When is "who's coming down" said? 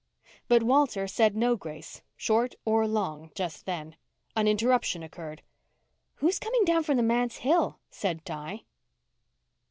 6.15-6.81